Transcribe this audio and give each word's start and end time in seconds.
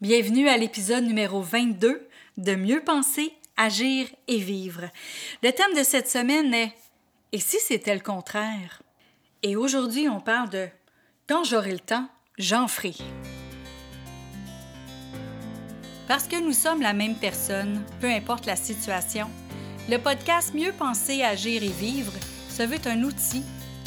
Bienvenue 0.00 0.48
à 0.48 0.56
l'épisode 0.56 1.04
numéro 1.04 1.42
22 1.42 2.08
de 2.38 2.54
Mieux 2.54 2.82
penser, 2.82 3.34
agir 3.58 4.06
et 4.28 4.38
vivre. 4.38 4.88
Le 5.42 5.52
thème 5.52 5.76
de 5.76 5.82
cette 5.82 6.08
semaine 6.08 6.54
est 6.54 6.72
Et 7.32 7.38
si 7.38 7.58
c'était 7.60 7.92
le 7.92 8.00
contraire? 8.00 8.80
Et 9.42 9.56
aujourd'hui, 9.56 10.08
on 10.08 10.18
parle 10.18 10.48
de 10.48 10.68
Quand 11.28 11.44
j'aurai 11.44 11.72
le 11.72 11.80
temps, 11.80 12.08
j'en 12.38 12.66
ferai. 12.66 12.94
Parce 16.08 16.26
que 16.26 16.40
nous 16.40 16.54
sommes 16.54 16.80
la 16.80 16.94
même 16.94 17.16
personne, 17.16 17.84
peu 18.00 18.08
importe 18.08 18.46
la 18.46 18.56
situation, 18.56 19.28
le 19.90 19.98
podcast 19.98 20.54
Mieux 20.54 20.72
penser, 20.72 21.22
agir 21.22 21.62
et 21.62 21.68
vivre 21.68 22.14
se 22.48 22.62
veut 22.62 22.80
un 22.86 23.02
outil 23.02 23.42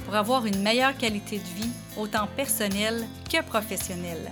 pour 0.06 0.14
avoir 0.14 0.46
une 0.46 0.62
meilleure 0.62 0.96
qualité 0.96 1.40
de 1.40 1.64
vie, 1.64 1.72
autant 1.98 2.28
personnelle 2.28 3.04
que 3.32 3.42
professionnelle. 3.42 4.32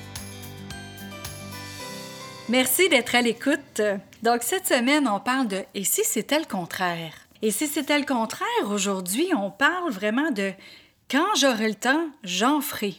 Merci 2.51 2.89
d'être 2.89 3.15
à 3.15 3.21
l'écoute. 3.21 3.81
Donc, 4.23 4.43
cette 4.43 4.67
semaine, 4.67 5.07
on 5.07 5.21
parle 5.21 5.47
de 5.47 5.63
Et 5.73 5.85
si 5.85 6.03
c'était 6.03 6.37
le 6.37 6.43
contraire? 6.43 7.13
Et 7.41 7.49
si 7.49 7.65
c'était 7.65 7.97
le 7.97 8.03
contraire, 8.03 8.45
aujourd'hui, 8.69 9.29
on 9.33 9.49
parle 9.49 9.89
vraiment 9.89 10.31
de 10.31 10.51
Quand 11.09 11.33
j'aurai 11.39 11.69
le 11.69 11.75
temps, 11.75 12.09
j'en 12.25 12.59
ferai. 12.59 12.95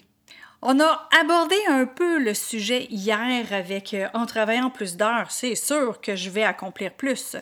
On 0.62 0.80
a 0.80 1.06
abordé 1.20 1.56
un 1.68 1.84
peu 1.84 2.18
le 2.18 2.32
sujet 2.32 2.86
hier 2.88 3.52
avec 3.52 3.92
euh, 3.92 4.08
En 4.14 4.24
travaillant 4.24 4.70
plus 4.70 4.96
d'heures, 4.96 5.30
c'est 5.30 5.54
sûr 5.54 6.00
que 6.00 6.16
je 6.16 6.30
vais 6.30 6.44
accomplir 6.44 6.90
plus. 6.94 7.36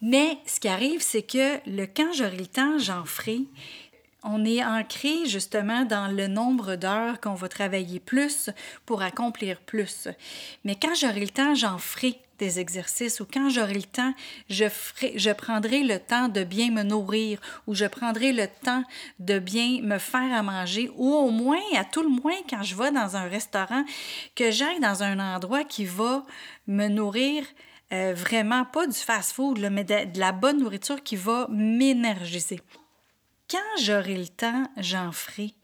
Mais 0.00 0.38
ce 0.46 0.60
qui 0.60 0.68
arrive, 0.68 1.02
c'est 1.02 1.22
que 1.22 1.58
le 1.68 1.86
Quand 1.86 2.12
j'aurai 2.12 2.36
le 2.36 2.46
temps, 2.46 2.78
j'en 2.78 3.04
ferai, 3.04 3.40
on 4.22 4.44
est 4.44 4.64
ancré 4.64 5.26
justement 5.26 5.84
dans 5.84 6.08
le 6.08 6.26
nombre 6.26 6.76
d'heures 6.76 7.20
qu'on 7.20 7.34
va 7.34 7.48
travailler 7.48 8.00
plus 8.00 8.50
pour 8.86 9.02
accomplir 9.02 9.60
plus. 9.60 10.08
Mais 10.64 10.76
quand 10.76 10.94
j'aurai 10.94 11.20
le 11.20 11.28
temps, 11.28 11.54
j'en 11.54 11.78
ferai 11.78 12.20
des 12.40 12.58
exercices 12.58 13.20
ou 13.20 13.26
quand 13.30 13.50
j'aurai 13.50 13.74
le 13.74 13.82
temps, 13.82 14.14
je, 14.48 14.68
ferai, 14.68 15.12
je 15.16 15.30
prendrai 15.30 15.82
le 15.82 15.98
temps 15.98 16.28
de 16.28 16.42
bien 16.42 16.70
me 16.70 16.82
nourrir 16.82 17.38
ou 17.66 17.74
je 17.74 17.84
prendrai 17.84 18.32
le 18.32 18.46
temps 18.46 18.82
de 19.18 19.38
bien 19.38 19.82
me 19.82 19.98
faire 19.98 20.32
à 20.32 20.42
manger 20.42 20.90
ou 20.96 21.12
au 21.12 21.30
moins, 21.30 21.60
à 21.76 21.84
tout 21.84 22.02
le 22.02 22.08
moins, 22.08 22.40
quand 22.48 22.62
je 22.62 22.74
vais 22.74 22.90
dans 22.90 23.16
un 23.16 23.28
restaurant, 23.28 23.84
que 24.34 24.50
j'aille 24.50 24.80
dans 24.80 25.02
un 25.02 25.18
endroit 25.34 25.64
qui 25.64 25.84
va 25.84 26.24
me 26.66 26.88
nourrir 26.88 27.44
euh, 27.92 28.14
vraiment 28.16 28.64
pas 28.64 28.86
du 28.86 28.96
fast-food, 28.96 29.58
mais 29.70 29.84
de, 29.84 30.18
la 30.18 30.32
bonne 30.32 30.60
nourriture 30.60 31.02
qui 31.02 31.16
va 31.16 31.46
m'énergiser 31.50 32.60
quand 33.50 33.82
j'aurai 33.82 34.16
le 34.16 34.28
temps, 34.28 34.70
j'en 34.76 35.12
ferai. 35.12 35.54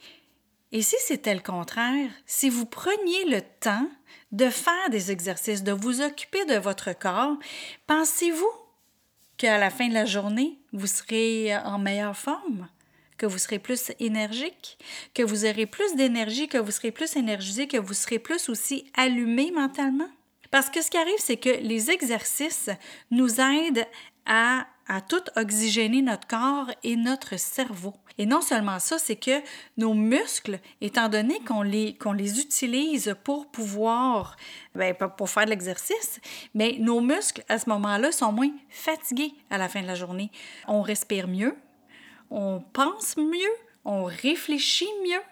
Et 0.73 0.83
si 0.83 0.97
c'était 0.99 1.35
le 1.35 1.41
contraire, 1.41 2.11
si 2.27 2.51
vous 2.51 2.67
preniez 2.67 3.25
le 3.27 3.41
temps 3.61 3.89
de 4.33 4.51
faire 4.51 4.91
des 4.91 5.11
exercices, 5.11 5.63
de 5.63 5.73
vous 5.73 6.03
occuper 6.03 6.45
de 6.47 6.57
votre 6.57 6.93
corps, 6.99 7.37
pensez-vous 7.87 8.51
qu'à 9.37 9.59
la 9.59 9.71
fin 9.71 9.89
de 9.89 9.95
la 9.95 10.05
journée, 10.05 10.59
vous 10.73 10.87
serez 10.87 11.57
en 11.57 11.79
meilleure 11.79 12.17
forme? 12.17 12.69
que 13.17 13.27
vous 13.27 13.39
serez 13.39 13.59
plus 13.59 13.93
énergique, 13.99 14.79
que 15.15 15.23
vous 15.23 15.47
aurez 15.47 15.67
plus 15.67 15.95
d'énergie, 15.95 16.49
que 16.49 16.59
vous 16.59 16.71
serez 16.71 16.91
plus 16.91 17.17
énergisé, 17.17 17.67
que 17.67 17.79
vous 17.79 17.95
serez 17.95 18.19
plus 18.19 18.49
aussi 18.49 18.85
allumé 18.95 19.51
mentalement? 19.53 20.11
Parce 20.51 20.71
que 20.71 20.83
ce 20.83 20.91
qui 20.91 20.97
arrive, 20.97 21.19
c'est 21.19 21.37
que 21.37 21.49
les 21.49 21.91
exercices 21.91 22.71
nous 23.11 23.41
aident 23.41 23.87
à, 24.27 24.67
à 24.89 25.01
tout 25.01 25.23
oxygéner 25.37 26.03
notre 26.03 26.27
corps 26.27 26.71
et 26.83 26.97
notre 26.97 27.39
cerveau. 27.39 27.95
Et 28.19 28.27
non 28.27 28.41
seulement 28.41 28.79
ça, 28.79 28.99
c'est 28.99 29.17
que 29.17 29.43
nos 29.77 29.95
muscles, 29.95 30.59
étant 30.81 31.09
donné 31.09 31.39
qu'on 31.41 31.63
les, 31.63 31.99
les 32.15 32.41
utilise 32.41 33.15
pour 33.25 33.51
pouvoir, 33.51 34.37
ben, 34.75 34.95
pour 34.95 35.29
faire 35.29 35.45
de 35.45 35.51
l'exercice, 35.51 36.21
mais 36.55 36.77
nos 36.79 37.01
muscles, 37.01 37.45
à 37.49 37.59
ce 37.59 37.69
moment-là, 37.69 38.13
sont 38.13 38.33
moins 38.33 38.53
fatigués 38.71 39.35
à 39.51 39.59
la 39.59 39.69
fin 39.69 39.83
de 39.83 39.87
la 39.87 39.95
journée. 39.95 40.31
On 40.67 40.83
respire 40.83 41.29
mieux, 41.29 41.55
on 42.31 42.61
pense 42.73 43.17
mieux, 43.17 43.55
on 43.85 44.05
réfléchit 44.05 44.89
mieux, 45.05 45.23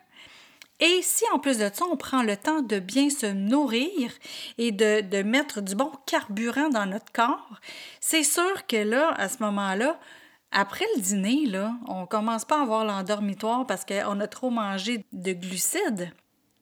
et 0.81 1.01
si 1.03 1.25
en 1.33 1.39
plus 1.39 1.59
de 1.59 1.71
ça, 1.73 1.85
on 1.91 1.97
prend 1.97 2.23
le 2.23 2.37
temps 2.37 2.61
de 2.61 2.79
bien 2.79 3.09
se 3.09 3.27
nourrir 3.27 4.11
et 4.59 4.73
de, 4.73 5.23
mettre 5.23 5.61
du 5.61 5.75
bon 5.75 5.93
carburant 6.07 6.69
dans 6.69 6.87
notre 6.87 7.13
corps, 7.13 7.61
c'est 8.01 8.25
sûr 8.25 8.67
que 8.67 8.77
là, 8.77 9.15
à 9.17 9.29
ce 9.29 9.43
moment-là, 9.43 9.99
après 10.51 10.85
le 10.97 11.01
dîner, 11.01 11.47
là, 11.47 11.75
on 11.87 12.07
commence 12.07 12.45
pas 12.45 12.59
à 12.59 12.63
avoir 12.63 12.85
l'endormitoire 12.85 13.67
parce 13.67 13.85
qu'on 13.85 14.21
a 14.21 14.27
trop 14.27 14.51
mangé 14.51 15.05
de 15.13 15.33
glucides. 15.33 16.13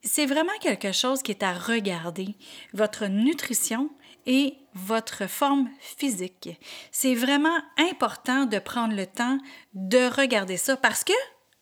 C'est 0.03 0.25
vraiment 0.25 0.57
quelque 0.59 0.91
chose 0.91 1.23
qui 1.23 1.31
est 1.31 1.43
à 1.43 1.53
regarder. 1.53 2.35
Votre 2.73 3.05
nutrition 3.05 3.89
et 4.25 4.57
votre 4.73 5.27
forme 5.27 5.69
physique. 5.79 6.49
C'est 6.91 7.15
vraiment 7.15 7.57
important 7.77 8.45
de 8.45 8.59
prendre 8.59 8.95
le 8.95 9.05
temps 9.05 9.37
de 9.73 10.09
regarder 10.15 10.57
ça 10.57 10.77
parce 10.77 11.03
que 11.03 11.13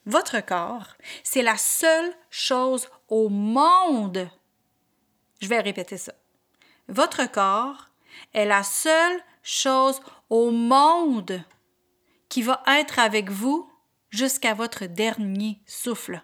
votre 0.05 0.43
corps, 0.43 0.95
c'est 1.23 1.43
la 1.43 1.57
seule 1.57 2.13
chose 2.29 2.87
au 3.07 3.29
monde. 3.29 4.29
Je 5.41 5.47
vais 5.47 5.59
répéter 5.59 5.97
ça. 5.97 6.13
Votre 6.87 7.29
corps 7.29 7.89
est 8.33 8.45
la 8.45 8.63
seule 8.63 9.21
chose 9.43 10.01
au 10.29 10.51
monde 10.51 11.43
qui 12.29 12.41
va 12.41 12.63
être 12.67 12.99
avec 12.99 13.29
vous 13.29 13.69
jusqu'à 14.09 14.53
votre 14.53 14.85
dernier 14.85 15.59
souffle. 15.65 16.21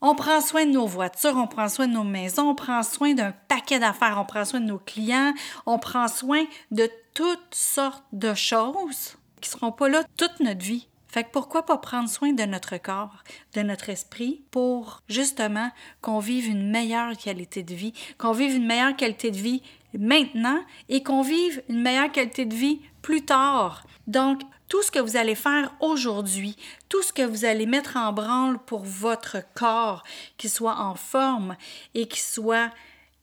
On 0.00 0.14
prend 0.14 0.40
soin 0.40 0.66
de 0.66 0.72
nos 0.72 0.86
voitures, 0.86 1.36
on 1.36 1.46
prend 1.46 1.68
soin 1.68 1.88
de 1.88 1.94
nos 1.94 2.04
maisons, 2.04 2.50
on 2.50 2.54
prend 2.54 2.82
soin 2.82 3.14
d'un 3.14 3.32
paquet 3.32 3.78
d'affaires, 3.78 4.18
on 4.20 4.26
prend 4.26 4.44
soin 4.44 4.60
de 4.60 4.66
nos 4.66 4.78
clients, 4.78 5.32
on 5.64 5.78
prend 5.78 6.06
soin 6.06 6.44
de 6.70 6.90
toutes 7.14 7.54
sortes 7.54 8.04
de 8.12 8.34
choses 8.34 9.16
qui 9.40 9.48
ne 9.48 9.58
seront 9.58 9.72
pas 9.72 9.88
là 9.88 10.04
toute 10.16 10.38
notre 10.40 10.62
vie. 10.64 10.88
Fait 11.16 11.24
que 11.24 11.30
pourquoi 11.30 11.64
pas 11.64 11.78
prendre 11.78 12.10
soin 12.10 12.34
de 12.34 12.42
notre 12.42 12.76
corps, 12.76 13.24
de 13.54 13.62
notre 13.62 13.88
esprit 13.88 14.42
pour 14.50 15.00
justement 15.08 15.70
qu'on 16.02 16.18
vive 16.18 16.46
une 16.46 16.70
meilleure 16.70 17.16
qualité 17.16 17.62
de 17.62 17.74
vie, 17.74 17.94
qu'on 18.18 18.32
vive 18.32 18.54
une 18.54 18.66
meilleure 18.66 18.94
qualité 18.96 19.30
de 19.30 19.38
vie 19.38 19.62
maintenant 19.98 20.62
et 20.90 21.02
qu'on 21.02 21.22
vive 21.22 21.62
une 21.70 21.80
meilleure 21.80 22.12
qualité 22.12 22.44
de 22.44 22.54
vie 22.54 22.82
plus 23.00 23.24
tard. 23.24 23.86
Donc, 24.06 24.42
tout 24.68 24.82
ce 24.82 24.90
que 24.90 24.98
vous 24.98 25.16
allez 25.16 25.36
faire 25.36 25.72
aujourd'hui, 25.80 26.54
tout 26.90 27.02
ce 27.02 27.14
que 27.14 27.22
vous 27.22 27.46
allez 27.46 27.64
mettre 27.64 27.96
en 27.96 28.12
branle 28.12 28.58
pour 28.58 28.84
votre 28.84 29.38
corps, 29.54 30.02
qu'il 30.36 30.50
soit 30.50 30.76
en 30.78 30.96
forme 30.96 31.56
et 31.94 32.08
qu'il 32.08 32.20
soit 32.20 32.70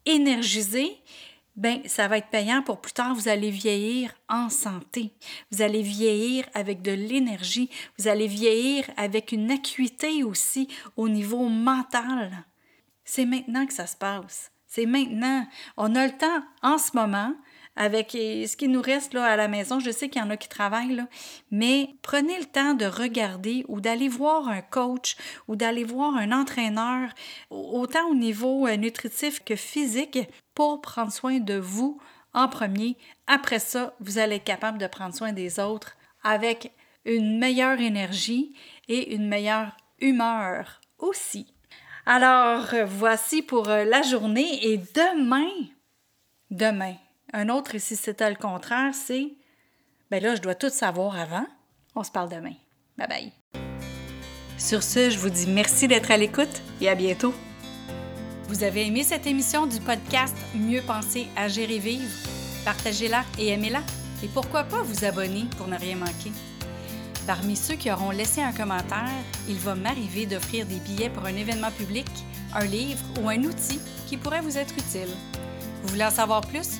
énergisé, 0.07 0.97
ben 1.55 1.81
ça 1.85 2.07
va 2.07 2.17
être 2.17 2.29
payant 2.29 2.61
pour 2.63 2.81
plus 2.81 2.93
tard. 2.93 3.13
Vous 3.13 3.27
allez 3.27 3.51
vieillir 3.51 4.13
en 4.27 4.49
santé. 4.49 5.13
Vous 5.51 5.61
allez 5.61 5.81
vieillir 5.81 6.45
avec 6.53 6.81
de 6.81 6.91
l'énergie. 6.91 7.69
Vous 7.97 8.07
allez 8.07 8.27
vieillir 8.27 8.85
avec 8.97 9.31
une 9.31 9.51
acuité 9.51 10.23
aussi 10.23 10.67
au 10.97 11.09
niveau 11.09 11.47
mental. 11.47 12.45
C'est 13.05 13.25
maintenant 13.25 13.65
que 13.65 13.73
ça 13.73 13.87
se 13.87 13.97
passe. 13.97 14.51
C'est 14.65 14.87
maintenant. 14.87 15.47
On 15.77 15.93
a 15.95 16.07
le 16.07 16.17
temps 16.17 16.43
en 16.63 16.77
ce 16.77 16.95
moment 16.95 17.35
avec 17.75 18.11
ce 18.11 18.55
qui 18.55 18.67
nous 18.67 18.81
reste 18.81 19.15
à 19.15 19.35
la 19.35 19.47
maison. 19.47 19.79
Je 19.79 19.91
sais 19.91 20.09
qu'il 20.09 20.21
y 20.21 20.25
en 20.25 20.29
a 20.29 20.37
qui 20.37 20.49
travaillent, 20.49 21.03
mais 21.51 21.95
prenez 22.01 22.37
le 22.39 22.45
temps 22.45 22.73
de 22.73 22.85
regarder 22.85 23.65
ou 23.67 23.81
d'aller 23.81 24.07
voir 24.07 24.47
un 24.47 24.61
coach 24.61 25.15
ou 25.47 25.55
d'aller 25.55 25.83
voir 25.83 26.15
un 26.15 26.31
entraîneur, 26.31 27.09
autant 27.49 28.07
au 28.09 28.15
niveau 28.15 28.67
euh, 28.67 28.75
nutritif 28.75 29.43
que 29.43 29.55
physique, 29.55 30.19
pour 30.53 30.81
prendre 30.81 31.11
soin 31.11 31.39
de 31.39 31.55
vous 31.55 31.99
en 32.33 32.47
premier. 32.47 32.97
Après 33.27 33.59
ça, 33.59 33.95
vous 33.99 34.17
allez 34.17 34.35
être 34.35 34.43
capable 34.43 34.77
de 34.77 34.87
prendre 34.87 35.15
soin 35.15 35.33
des 35.33 35.59
autres 35.59 35.97
avec 36.23 36.71
une 37.05 37.37
meilleure 37.37 37.79
énergie 37.79 38.55
et 38.87 39.13
une 39.13 39.27
meilleure 39.27 39.75
humeur 39.99 40.81
aussi. 40.99 41.53
Alors, 42.05 42.65
voici 42.85 43.41
pour 43.41 43.69
euh, 43.69 43.85
la 43.85 44.01
journée 44.01 44.65
et 44.67 44.77
demain, 44.77 45.49
demain, 46.49 46.95
un 47.33 47.49
autre, 47.49 47.75
et 47.75 47.79
si 47.79 47.95
c'était 47.95 48.29
le 48.29 48.35
contraire, 48.35 48.93
c'est 48.93 49.33
ben 50.11 50.21
là, 50.21 50.35
je 50.35 50.41
dois 50.41 50.53
tout 50.53 50.69
savoir 50.69 51.17
avant. 51.19 51.45
On 51.95 52.03
se 52.03 52.11
parle 52.11 52.29
demain. 52.29 52.53
Bye 52.97 53.07
bye. 53.07 53.31
Sur 54.59 54.83
ce, 54.83 55.09
je 55.09 55.17
vous 55.17 55.31
dis 55.31 55.47
merci 55.47 55.87
d'être 55.87 56.11
à 56.11 56.17
l'écoute 56.17 56.61
et 56.79 56.87
à 56.87 56.93
bientôt. 56.93 57.33
Vous 58.47 58.63
avez 58.63 58.85
aimé 58.85 59.03
cette 59.03 59.25
émission 59.25 59.65
du 59.65 59.79
podcast 59.79 60.35
Mieux 60.53 60.81
penser, 60.83 61.27
agir 61.35 61.71
et 61.71 61.79
vivre? 61.79 62.07
Partagez-la 62.63 63.23
et 63.39 63.47
aimez-la. 63.49 63.81
Et 64.23 64.27
pourquoi 64.27 64.63
pas 64.63 64.83
vous 64.83 65.03
abonner 65.03 65.45
pour 65.57 65.67
ne 65.67 65.77
rien 65.77 65.95
manquer? 65.95 66.31
Parmi 67.25 67.55
ceux 67.55 67.75
qui 67.75 67.91
auront 67.91 68.11
laissé 68.11 68.41
un 68.41 68.51
commentaire, 68.51 69.09
il 69.49 69.57
va 69.57 69.73
m'arriver 69.73 70.27
d'offrir 70.27 70.65
des 70.67 70.75
billets 70.75 71.09
pour 71.09 71.25
un 71.25 71.35
événement 71.35 71.71
public, 71.71 72.07
un 72.53 72.65
livre 72.65 73.01
ou 73.19 73.29
un 73.29 73.43
outil 73.43 73.79
qui 74.07 74.17
pourrait 74.17 74.41
vous 74.41 74.57
être 74.57 74.75
utile. 74.75 75.09
Vous 75.81 75.89
voulez 75.89 76.05
en 76.05 76.11
savoir 76.11 76.41
plus? 76.41 76.79